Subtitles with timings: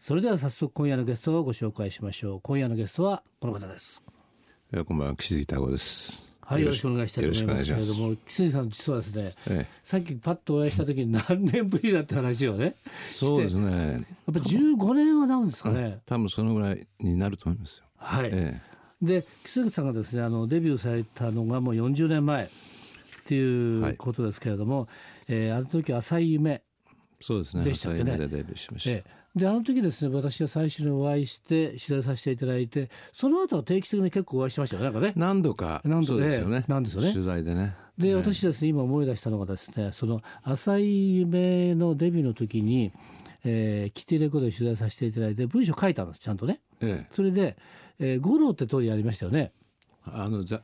[0.00, 2.40] それでは早速今夜のゲストをご紹介しましょう。
[2.40, 4.00] 今夜のゲストはこの方です。
[4.86, 6.32] こんばんは岸井太郎です。
[6.40, 12.76] はいよろしくお願いしたいと思いますけれども岸井さん実はですね、ええ、さっきパッとお会いした時に何年ぶりだって話をね
[13.12, 13.70] そうですね。
[13.70, 16.00] やっぱ15年はなるんですかね。
[16.06, 17.84] 多分そのぐらいになると思いますよ。
[17.98, 18.58] はい、え
[19.02, 22.48] え、で岸井さんがですねあのデビューされたのがもう40年前っ
[23.26, 24.88] ていうことですけれども、はい、
[25.28, 26.62] えー、あの時浅い夢
[27.20, 27.64] そうですね。
[27.64, 28.16] でしたっけね。
[28.16, 29.19] デビューしました。
[29.36, 35.12] ええであの時ですね私が最初にお会いして取材させていただいてその後は定期的に結構お会いしましたよなんかね。
[35.14, 35.80] 何度か。
[35.84, 36.64] 何度ですよね。
[36.66, 37.12] なんですよね。
[37.12, 37.76] 取材でね。
[37.96, 42.92] で、私ですね今思い出したのがですねその「浅い夢」のデビューの時に、
[43.44, 47.56] えー、キティレコードで取材させていただいて文章書いたんですちゃんとね、ええ、それで
[48.00, 49.52] 「えー、五郎」って通りやりましたよね。
[50.04, 50.60] あの雑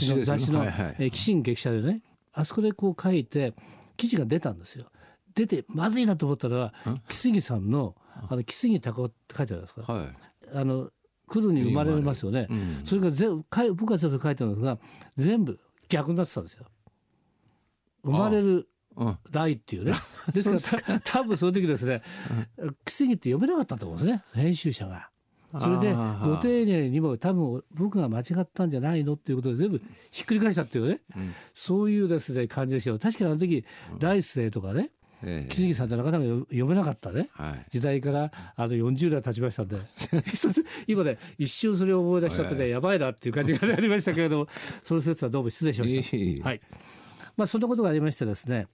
[0.00, 2.02] 誌の雑誌の、はいはい、えー、寄進劇者でね。
[2.32, 3.54] あそこでこう書いて
[3.96, 4.86] 記事が出たんですよ
[5.36, 6.72] 出てまずいなと思ったら
[7.08, 7.94] 木杉さんの
[8.28, 10.08] 「あの木杉隆夫」って書いてあるんですか、はい、
[10.54, 10.90] あの
[11.28, 14.78] 来るに生まれますよね、うん、それが全部僕は全部書いてあるんですが
[15.16, 16.64] 全部逆になってたんですよ。
[18.02, 18.68] 生まれる
[19.30, 19.92] 代っていうね。
[20.32, 20.92] ですか。
[20.92, 22.02] ら 多分その時ですね、
[22.84, 25.10] 木杉って読めなかったと思うんですね編集者が。
[25.58, 32.98] それでご丁寧にも多分僕が間違ったんじゃないのっていうことで全部ひっくり返したっていうね、うん、そういうですね感じですよ。
[32.98, 33.64] 確かにあの時、
[33.98, 34.90] 来世とかね
[35.24, 39.76] え木杉さんってなかなか読めなかったね、はい、時代からあの40代経ちましたんで。
[40.86, 44.48] 今ね一瞬それを思い出しちゃってね、はい、やばいなっていう感じがありましたけれども
[44.82, 46.48] その説はどうも失礼しました。
[46.48, 46.60] はい。
[47.36, 48.66] まあ、そんなことがありましてですね。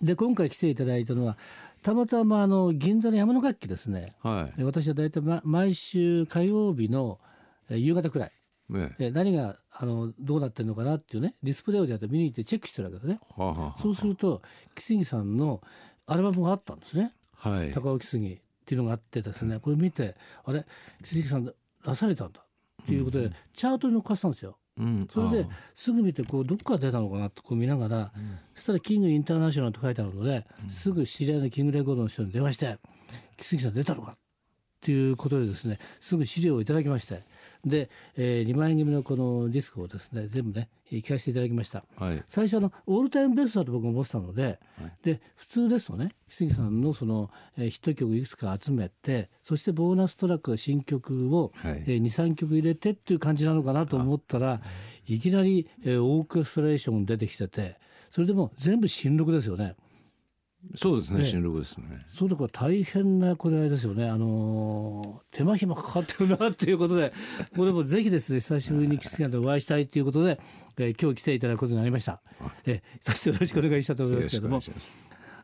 [0.00, 1.36] で今回来ていただいたのは
[1.82, 7.18] たまたまあの銀座の山の楽器ですね、はい、私は大体、ま、毎週火曜日の
[7.68, 8.30] 夕方くらい
[8.68, 13.20] ね、何があのどうなってるのかなっていうねディスプレイをやって見に行ってチェックしてるわけですね。
[13.36, 14.40] はあはあ、そうすると
[14.74, 15.60] 木杉さんの
[16.06, 17.12] アルバムがあったんですね。
[17.36, 20.64] はい、高尾木杉っていうのがあってですねこれ見てあれ？
[21.02, 21.54] 木杉さん出
[21.94, 22.40] されたんだ
[22.82, 24.56] っていうことで、うん、チャートに載っかせたんですよ。
[24.78, 32.78] うん、それですぐ見てこうどっから出たのかなとこう見ながら、うん、そしたら「キングインターナショナル」と書いてあるので、うん、すぐ知り合いのキングレコードの人に電話して
[33.36, 34.16] 「木杉さん出たのか?」
[34.82, 37.22] っていうことでですねすぐ資料をいただきまして
[37.64, 51.84] で、えー、2枚組のこのディスクをですね全部ね聞かせていただきました、はい、最初のオールタイムベストだと僕は思ってたのではい、で普通ですとね木杉さんのその、えー、ヒット曲いくつか集めてそしてボーナストラック新曲を、はい。
[51.86, 54.60] えー、23曲入れてっていう感じなのかなと思ったら
[55.06, 57.76] いきなり、えー、オーケストレーション出てきてて
[58.10, 59.76] それでも全部新録ですよね。
[60.76, 62.06] そうですね、新録ですね。
[62.14, 64.08] そうだから大変なこれあれですよね。
[64.08, 67.12] あのー、手間暇かかってるなっていうことで、
[67.56, 70.40] これもぜひですね久しぶりにキスキャンでお会いしたいということで、
[70.78, 72.22] えー、今日来ていただくことになりました。
[72.66, 72.82] え
[73.26, 74.60] よろしくお願いしたいと思いますけれども。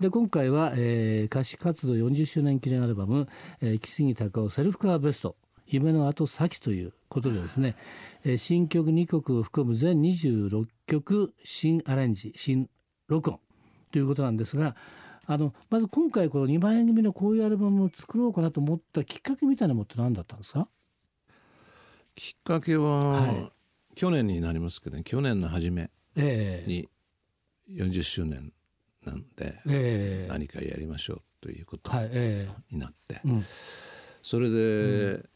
[0.00, 3.28] で今回は、えー、歌詞活動40周年記念アルバム
[3.60, 5.36] 「えー、木杉隆夫セルフカーベスト
[5.66, 7.76] 夢の後先」ということでですね、
[8.24, 12.68] えー、新曲2曲を含む全26曲新アレンジ新
[13.06, 13.38] 録音
[13.92, 14.74] ということなんですが
[15.26, 20.68] あのまず今回この2万円組のこういうアルバムを作ろうかなと思ったきっかけみたいなものって何だったんですか？
[22.14, 23.52] きっかけは、はい、
[23.94, 26.88] 去年になりますけど、ね、去年の初めに
[27.70, 28.52] 40周年
[29.04, 31.90] なんで、えー、何かやりましょうということ
[32.70, 33.46] になって、はいえーうん、
[34.22, 35.28] それで、うん、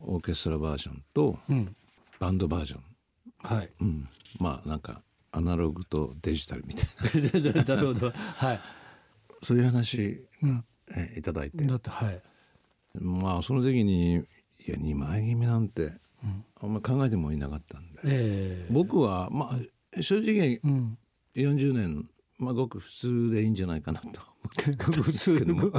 [0.00, 1.38] オーケストラバージョンと、
[2.18, 2.82] バンドバージョン、
[3.56, 3.70] はい。
[3.80, 4.08] うん、
[4.38, 6.88] まあなんかアナログとデジタルみたい
[7.22, 7.62] な。
[7.76, 8.60] なるほど、はい、
[9.42, 11.64] そういう話、うん、えいただいて。
[11.64, 12.22] だってはい。
[12.94, 14.16] まあその時にい
[14.66, 15.92] や2枚決めなんて、
[16.60, 19.56] あんまり考えてもいなかったんで、えー、僕はま
[19.94, 20.60] あ正直
[21.36, 22.08] 40年、
[22.38, 24.06] まあごく普通でいいんじゃないかなと。
[24.08, 25.54] 思ってたんですけど。
[25.54, 25.72] も、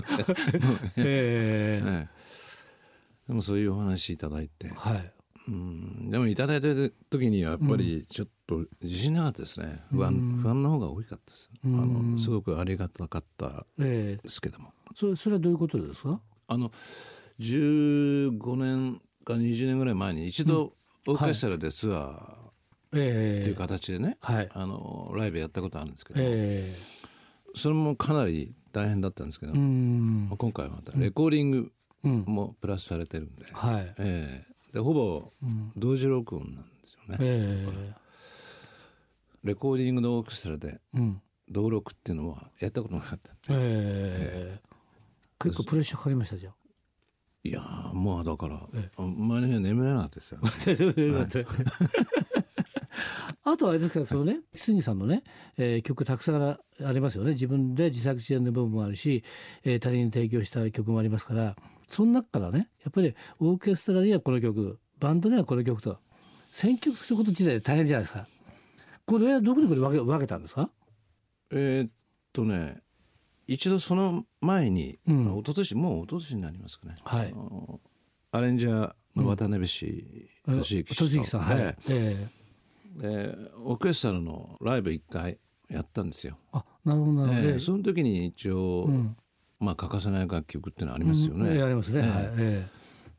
[0.98, 1.82] え。
[1.84, 2.08] ー、
[3.28, 5.14] でもそういうお話いただいて、はい、
[5.50, 6.10] うん。
[6.12, 6.68] でもいただいた
[7.10, 9.82] 時にはやっぱりちょっと自信なかったですね。
[9.92, 11.50] 不安不安の方が大きかったです。
[11.66, 16.22] あのすごくありがたかったですけども、えー、それそれはどういうことですか？
[16.48, 16.72] あの
[17.40, 20.74] 15年か20年ぐらい前に一度
[21.08, 22.50] オーケストラでツアー
[22.90, 22.98] って
[23.50, 31.72] いう形でね、はい、あのライブやったことあるんですけど、えー、それもかなり大変だったんですけど今回はまたレコーディング
[32.04, 33.94] もプラスされてるんで、はい。
[33.98, 35.32] えー、でほぼ
[35.76, 37.18] 同時録音なんですよね。
[37.20, 37.94] えー、
[39.44, 40.80] レコーディングのオーケストラで
[41.50, 43.32] 同録っていうのはやったことなかった。
[43.50, 46.52] えー、結構プレッシャーかかりましたじゃ
[47.44, 47.62] いや
[47.94, 50.40] もうだから、ええ、前の日は眠れなかったですよ。
[53.44, 55.24] あとあれですからそのね木杉さんのね、
[55.58, 56.60] えー、曲たくさんあ
[56.92, 57.32] りますよね。
[57.32, 59.24] 自分で自作自演の部分もあるし、
[59.64, 61.56] えー、他人に提供した曲もありますから
[61.90, 65.98] その中からねやっぱりオーケストラにはこの曲バンドにはこの曲と
[66.52, 68.28] 選曲すること自体大変じゃないですか。
[69.06, 70.70] これはどこでこれ分け分けたんですか？
[71.52, 71.92] えー、っ
[72.32, 72.82] とね
[73.48, 77.34] 一度その前に、うん、一昨年もう一昨年になりますかね、はい、
[78.32, 82.40] アレンジャーの渡辺氏俊之さん、はい、えー
[83.02, 85.40] でオーケストラのライブ1回
[85.70, 86.38] やったんですよ。
[86.52, 89.16] あなるほどなるほど、えー、その時に一応、うん、
[89.60, 91.56] まあ欠かせない楽曲っていうのはありますよね。
[91.56, 92.02] うん、ありますね。
[92.04, 92.26] えー、はい。
[92.38, 92.68] え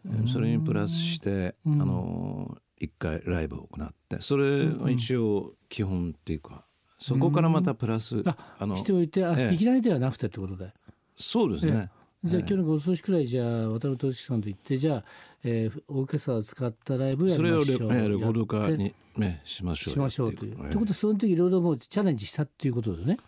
[0.07, 6.65] ー、それにプラスして、あの一回ライブを行ってそれは一応基本っていうか、
[6.99, 8.23] そこからまたプラス、
[8.59, 10.73] あのしておいてあ、いきなりではなくてってことで。
[11.17, 11.91] そうですね。
[12.23, 15.05] じゃあ、今日のご少しくらいじゃあ渡辺俊さんと言ってじゃあ、
[15.43, 17.65] えー、オーケストラを使ったライブやりましょう。
[17.65, 20.57] それをレレコード化に、ね、しましょうしましょうという。
[20.57, 23.19] ということでその時いろいろもうチャレンジしたっていうことですね。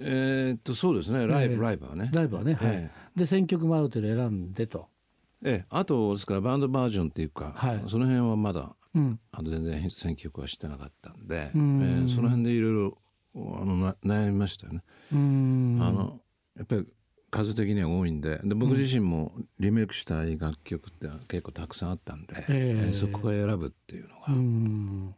[0.00, 1.26] えー、っとそうですね。
[1.26, 2.10] ライブ、えー、ライブはね。
[2.12, 4.88] ライブはね、はい、で選曲もある程度選んでと。
[5.44, 11.82] ええ、あとですからバンドバージョンっていうか、はい、その辺はまだ、うん、あの全然選曲はしてなかったんで、ん。
[11.82, 12.98] えー、その辺でいろいろ
[13.34, 14.82] あの悩みましたよね。
[15.12, 16.20] あの
[16.56, 16.86] やっぱり
[17.30, 25.14] 数的には多いんでで僕自身もリメイクしたい楽曲って結構たくさんあったんで、えー、そこから選ぶっていうのが。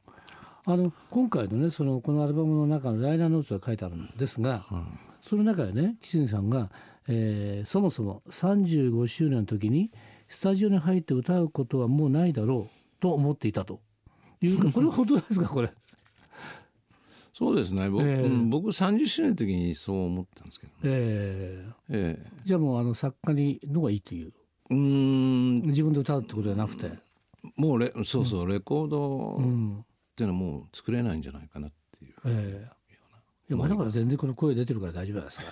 [0.72, 6.70] あの今回のねそのこのアルバムの中のライナーノーツが書いてあるんですが、うん、その中でね岸谷さんが、
[7.08, 9.90] えー、そもそも35周年の時に
[10.28, 13.80] スタジオに入って歌うことはもうないだろうと思っていたと。
[14.40, 15.72] いうか これは本当ですかこれ？
[17.32, 17.88] そうですね。
[17.88, 24.32] 僕,、えー、僕30周年の時にそう思ったんですけど、ね、えー、えー、じゃあもうあの作家にのがいいという。
[24.70, 25.62] うん。
[25.62, 26.92] 自分で歌うってことじゃなくて。
[27.56, 29.40] もうレそうそう、うん、レコード
[30.20, 32.66] っていうのはもう作れないんじゃないかなっていう、えー、い
[33.48, 35.44] やまだまだ全然この声出てるから大丈夫ですか。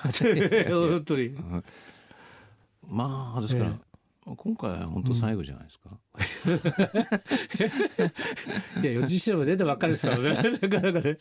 [0.68, 1.34] 本当に。
[2.86, 3.72] まあですから、
[4.26, 5.88] 今回は本当最後じゃないですか。
[8.82, 10.34] いや40周年も出たばっかりですからね。
[10.60, 11.16] なかなかね。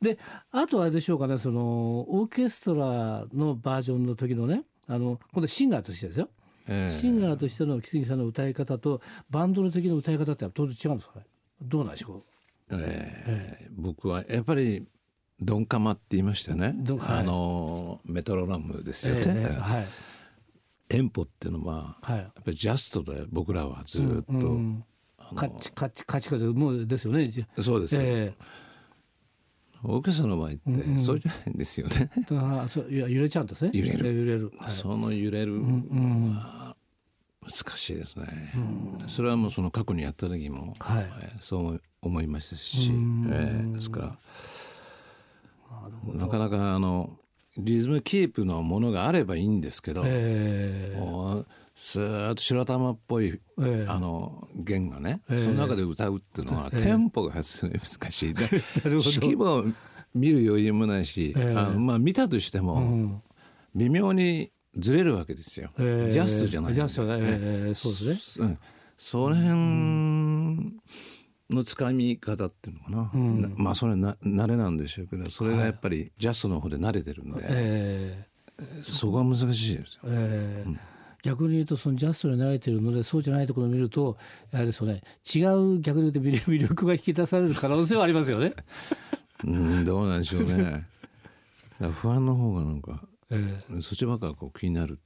[0.00, 0.16] で
[0.52, 1.38] あとあれでしょうかね。
[1.38, 6.30] そのオーケストラのバージョンの時のねあの今度シンガーとしてですよ、
[6.68, 11.26] えー、シンガーとしての木杉さんの歌い方とバンドの時の歌い方って当然違うんですかね。
[11.60, 12.22] どうなんでしょう、
[12.70, 14.86] えー、えー、僕はやっぱり
[15.40, 16.74] ドンカマって言いましたね、はい、
[17.20, 19.22] あのメトロノームですよね。
[19.26, 19.86] えー、はい。
[20.88, 24.84] テンポっていうのは、はい、やっぱりジャストで僕らはずっと、うん
[25.32, 27.30] うん、カチカチカチカチもうですよね
[27.60, 30.58] そうです、えー、オーケストラの場合って
[30.98, 36.53] そうじゃないんですよね、うん、あそういや揺れちゃうんですね揺れる揺れる、はい、その揺れるは
[37.44, 38.52] 難しいですね、
[39.00, 41.06] うん、それはもうその過去にやった時も、はい、
[41.40, 44.18] そう思いましたし、えー、ですから
[46.14, 47.18] なかなかあの
[47.56, 51.44] リズムキープのものがあればいいんですけど、えー、
[51.74, 58.28] スーッと白玉っぽい、えー、あの弦がね、えー、その中で歌うっていうのは、テンポがすごい難しい。
[58.34, 59.64] 指揮を
[60.14, 61.38] 見る余裕もないし、あ
[61.72, 63.22] のまあ見たとしても、
[63.74, 65.70] 微妙にずれるわけですよ。
[65.76, 66.74] ジャストじゃない。
[66.74, 68.46] ジャストね、えー、そうですね。
[68.46, 68.58] うん、
[68.96, 70.74] その辺、
[71.50, 80.00] のつかみ方っていうのかな、うん、まあそれな慣れなんでしょうけどそれがやっぱりジャストの方で慣れてるんで、えー、そこは難しいですよ。
[80.06, 80.80] えーうん
[81.24, 84.18] 逆に言うとそのジャストに慣れてるのでそうじゃないところを見ると
[84.50, 85.02] やはりそれ
[85.34, 88.52] 違う逆に言うと魅力が引き出される可能性はありますよね。
[89.42, 90.86] うんどうなんでしょうね。
[91.92, 93.02] 不安の方がなんか、
[93.34, 94.98] えー、そっちばっかこう気になる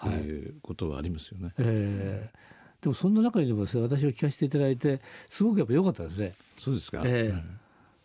[0.00, 1.46] っていうことはありますよね。
[1.46, 2.30] はい、え。
[2.32, 6.34] ーでもそんな中にでも私を聞かせていただいてすごくやっぱ良かったですね。
[6.56, 7.32] そうですか、え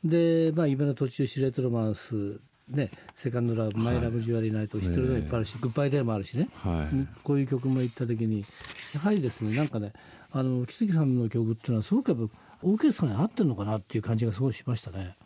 [0.05, 8.45] ー、でまあ今の途中シレットロマンスね、セカンドラブ、マイラブジュアリーナイト、一人でもいっぱいあるし、グッバイデーもあるしね、はい、こういう曲も行った時に、
[8.93, 9.91] やはりですね、なんかね、
[10.31, 12.33] あの木杉さんの曲っていうのは、すごくやっぱ
[12.63, 15.17] オーケストラに合ってるのかなっていう感じがすごいしましたね。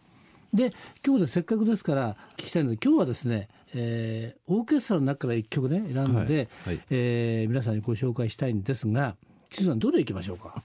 [0.55, 0.73] で、
[1.05, 9.15] 今日でせっかくですから聞きたいので、今日はですね、えー、オーケストラの中から一曲ね、選んで、はいはい、えー、皆さんにご紹介したいんですが、
[9.49, 10.63] 岸さんどれいきましょうか？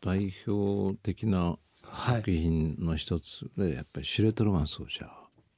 [0.00, 1.56] 代表的な
[1.92, 5.10] 作品の一つで、やっぱりシュレット・ロマン奏者。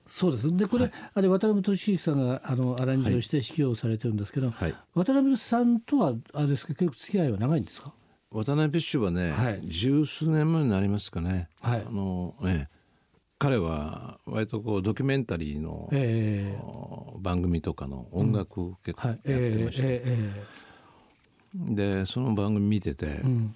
[0.07, 0.55] そうです。
[0.57, 7.93] でこれ、はい、あれ渡辺俊之さんがあのアレンジをして指揮をされてるんですけど、はい、渡辺さんとはあれですか結構付き合いは長いんですか？
[8.31, 12.69] 渡辺氏はね、はい、十数年前になりますかね、はい、あのね
[13.45, 23.55] 彼は割とこうドキュメンタリーの、えー、番組とかの音楽を結構やってました、えーえー、でその番組見てて、うん、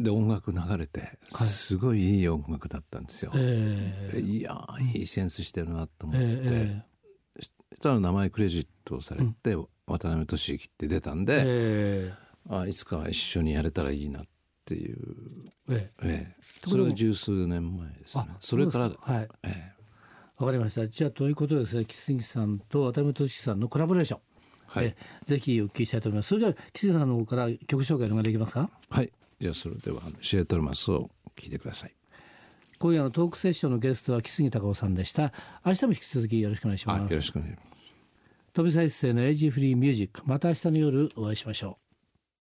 [0.00, 3.30] で音楽流れてすごいいい音楽だったんですよ。
[3.36, 14.33] えいやいいセンスしてるなと思って、えー、したら名前クレジットされて、うん、渡辺俊之って出たんで、えー、あいつか一緒にやれたらいいなって
[14.72, 14.96] いう、
[15.68, 16.34] ええ。
[16.64, 18.24] それが十数年前ですね。
[18.40, 18.90] それから。
[18.98, 19.74] はい、ええ。
[20.38, 20.88] わかりました。
[20.88, 24.20] じゃあということですね、木杉さんと渡辺俊さんのコラボレーション、
[24.66, 26.28] はい、えぜひお聞きしたいと思います。
[26.28, 28.70] それでは木杉さんの方から曲紹介お願いできますか？
[28.88, 29.12] はい。
[29.40, 31.94] じゃあそれではシエトルマスを聞いてください。
[32.78, 35.32] 今夜のトークセッションのゲストは木杉隆夫さんでした。
[35.64, 37.12] 明日も引き続きよろしくお願いします。
[37.12, 37.94] よろしくお願いします。
[38.52, 40.22] 飛び再生のエイジフリーミュージック。
[40.26, 41.83] また明日の夜お会いしましょう